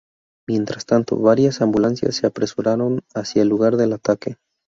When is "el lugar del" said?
3.43-3.93